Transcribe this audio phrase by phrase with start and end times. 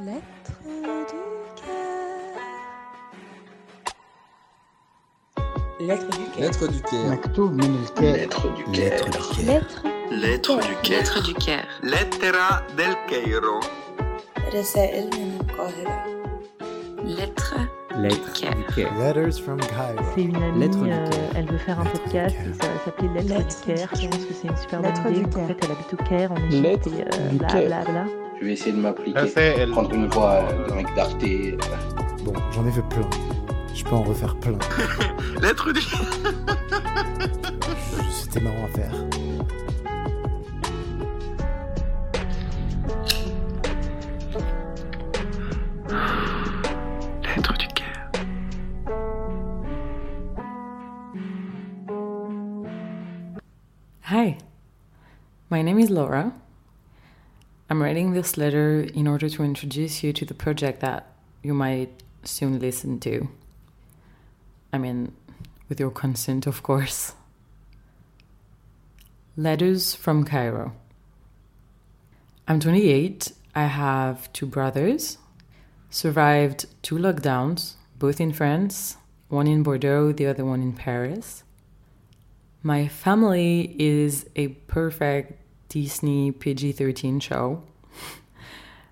[0.00, 1.18] Lettres du
[1.60, 1.76] cœur.
[5.80, 6.40] Lettres du cœur.
[6.40, 7.10] Lettre du cœur.
[7.12, 9.10] مكتوب من الكاف Lettre du Lettre cœur.
[9.10, 9.46] du cœur.
[9.46, 10.98] Lettres Lettre du cœur.
[10.98, 11.64] Lettre du cœur.
[11.82, 13.60] Lettera del Cairo.
[14.54, 16.04] رسائل من القاهرة.
[17.04, 17.54] Lettre
[17.94, 18.54] du Lettre cœur.
[18.54, 18.92] du cœur.
[18.98, 20.04] Letters from Cairo.
[20.14, 21.30] C'est une amie, Lettre du euh, cœur.
[21.36, 22.46] elle veut faire un Lettre du podcast cœur.
[22.46, 23.88] et ça va s'appeler Lettre, Lettre du du Caire.
[23.94, 25.20] Je pense que c'est une super bonne Lettre idée.
[25.20, 25.46] du En Caire.
[25.48, 27.66] fait, elle habite au Caire, en Égypte, Lettre et euh, du bla Caire.
[27.66, 28.04] bla bla.
[28.39, 29.65] Je vais essayer de m'appliquer.
[29.71, 31.17] Prendre une voix euh, de mec d'Arte.
[32.23, 33.09] Bon, j'en ai fait plein.
[33.73, 34.57] Je peux en refaire plein.
[35.41, 35.81] Lettre du
[38.11, 38.91] C'était marrant à faire.
[47.23, 48.11] Lettre du cœur.
[54.11, 54.37] Hi,
[55.49, 56.31] my name is Laura.
[57.69, 61.11] I'm writing this letter in order to introduce you to the project that
[61.43, 63.27] you might soon listen to.
[64.71, 65.13] I mean,
[65.67, 67.13] with your consent, of course.
[69.35, 70.75] Letters from Cairo.
[72.47, 73.33] I'm 28.
[73.53, 75.17] I have two brothers.
[75.89, 78.95] Survived two lockdowns, both in France,
[79.27, 81.43] one in Bordeaux, the other one in Paris.
[82.63, 87.63] My family is a perfect Disney PG 13 show.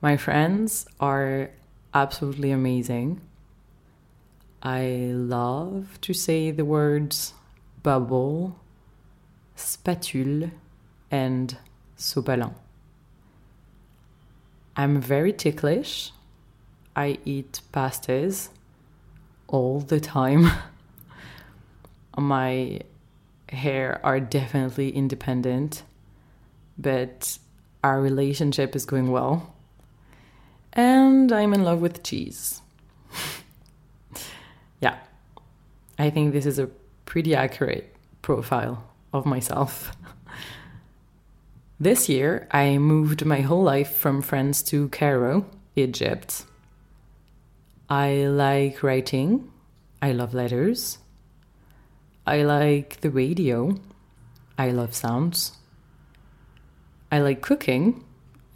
[0.00, 1.50] My friends are
[1.94, 3.20] absolutely amazing.
[4.62, 7.34] I love to say the words
[7.82, 8.56] bubble,
[9.56, 10.50] spatule,
[11.10, 11.56] and
[11.96, 12.54] sopalin.
[14.76, 16.12] I'm very ticklish.
[16.94, 18.48] I eat pastas
[19.46, 20.50] all the time.
[22.18, 22.80] My
[23.48, 25.82] hair are definitely independent,
[26.78, 27.38] but
[27.82, 29.54] our relationship is going well.
[30.72, 32.60] And I'm in love with cheese.
[34.80, 34.98] yeah,
[35.98, 36.68] I think this is a
[37.06, 39.96] pretty accurate profile of myself.
[41.80, 46.44] this year, I moved my whole life from France to Cairo, Egypt.
[47.88, 49.50] I like writing,
[50.02, 50.98] I love letters.
[52.26, 53.76] I like the radio.
[54.58, 55.52] I love sounds.
[57.10, 58.04] I like cooking.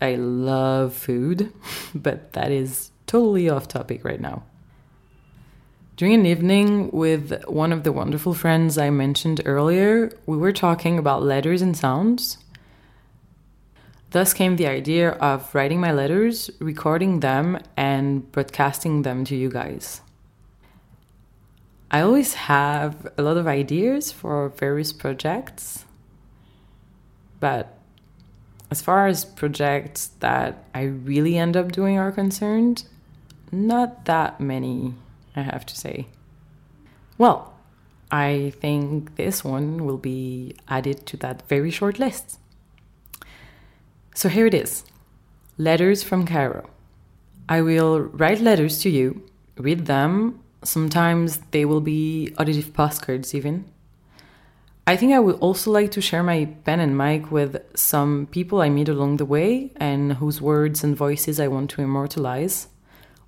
[0.00, 1.52] I love food,
[1.94, 4.44] but that is totally off topic right now.
[5.96, 10.98] During an evening with one of the wonderful friends I mentioned earlier, we were talking
[10.98, 12.38] about letters and sounds.
[14.12, 19.50] Thus came the idea of writing my letters, recording them, and broadcasting them to you
[19.50, 20.00] guys.
[21.90, 25.84] I always have a lot of ideas for various projects,
[27.40, 27.79] but
[28.70, 32.84] as far as projects that I really end up doing are concerned,
[33.50, 34.94] not that many,
[35.34, 36.06] I have to say.
[37.19, 37.53] Well,
[38.10, 42.38] I think this one will be added to that very short list.
[44.14, 44.84] So here it is
[45.59, 46.70] Letters from Cairo.
[47.48, 53.64] I will write letters to you, read them, Sometimes they will be auditive postcards, even.
[54.90, 58.60] I think I would also like to share my pen and mic with some people
[58.60, 62.66] I meet along the way and whose words and voices I want to immortalize,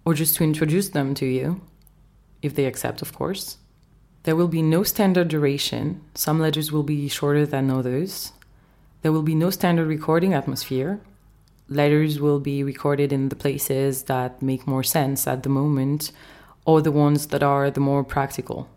[0.04, 1.60] or just to introduce them to you,
[2.42, 3.58] if they accept, of course.
[4.24, 8.32] There will be no standard duration, some letters will be shorter than others.
[9.02, 11.00] There will be no standard recording atmosphere.
[11.68, 16.10] Letters will be recorded in the places that make more sense at the moment
[16.64, 18.68] or the ones that are the more practical.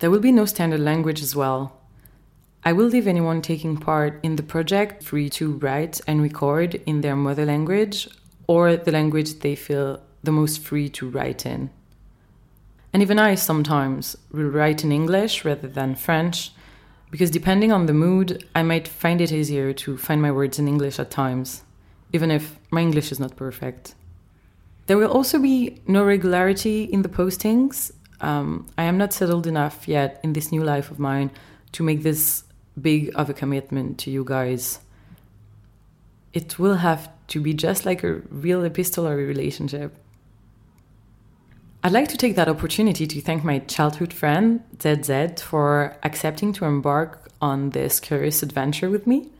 [0.00, 1.76] There will be no standard language as well.
[2.64, 7.02] I will leave anyone taking part in the project free to write and record in
[7.02, 8.08] their mother language
[8.46, 11.70] or the language they feel the most free to write in.
[12.92, 16.52] And even I sometimes will write in English rather than French
[17.10, 20.66] because depending on the mood, I might find it easier to find my words in
[20.66, 21.62] English at times,
[22.12, 23.94] even if my English is not perfect.
[24.86, 27.92] There will also be no regularity in the postings.
[28.20, 31.30] Um, I am not settled enough yet in this new life of mine
[31.72, 32.44] to make this
[32.80, 34.80] big of a commitment to you guys.
[36.32, 39.96] It will have to be just like a real epistolary relationship.
[41.82, 46.66] I'd like to take that opportunity to thank my childhood friend, ZZ, for accepting to
[46.66, 49.30] embark on this curious adventure with me.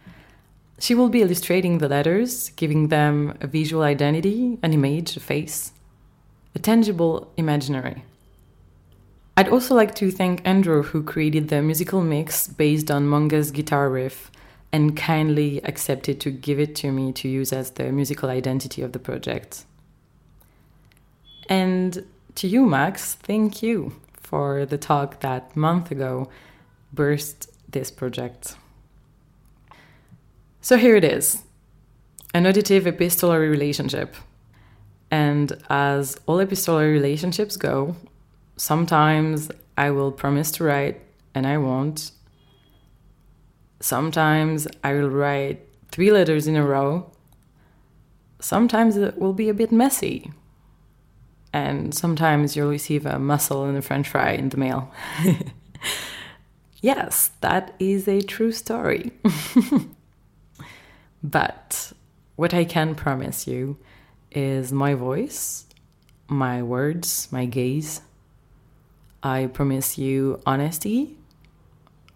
[0.79, 5.73] She will be illustrating the letters, giving them a visual identity, an image, a face,
[6.55, 8.05] a tangible imaginary.
[9.41, 13.89] I'd also like to thank Andrew, who created the musical mix based on Munga's guitar
[13.89, 14.31] riff,
[14.71, 18.93] and kindly accepted to give it to me to use as the musical identity of
[18.93, 19.65] the project.
[21.49, 22.05] And
[22.35, 26.29] to you, Max, thank you for the talk that month ago
[26.93, 28.57] burst this project.
[30.61, 31.45] So here it is
[32.35, 34.17] an auditive epistolary relationship.
[35.11, 37.97] And as all epistolary relationships go,
[38.61, 41.01] sometimes I will promise to write
[41.35, 42.11] and I won't.
[43.81, 47.11] Sometimes I will write three letters in a row.
[48.39, 50.31] Sometimes it will be a bit messy.
[51.55, 54.93] And sometimes you'll receive a mussel and a french fry in the mail.
[56.83, 59.11] yes, that is a true story.
[61.23, 61.95] but
[62.37, 63.79] what I can promise you
[64.31, 65.65] is my voice,
[66.29, 68.03] my words, my gaze.
[69.23, 71.19] I promise you honesty.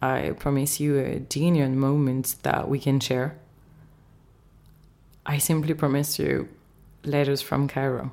[0.01, 3.37] I promise you a genuine moment that we can share.
[5.27, 6.49] I simply promise you
[7.05, 8.11] letters from Cairo.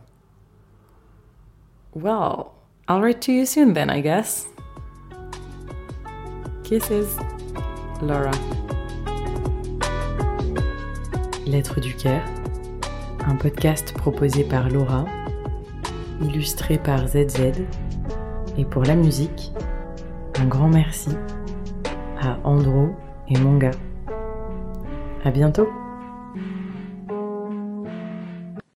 [1.94, 2.54] Well,
[2.88, 4.48] I'll write to you soon then, I guess.
[6.64, 7.18] Kisses,
[8.02, 8.32] Laura.
[11.46, 12.26] Lettres du Caire,
[13.26, 15.06] un podcast proposé par Laura,
[16.22, 17.66] illustré par ZZ,
[18.58, 19.52] et pour la musique,
[20.40, 21.10] un grand merci
[22.22, 22.90] à Andro
[23.30, 23.72] et Monga.
[25.24, 25.81] À bientôt!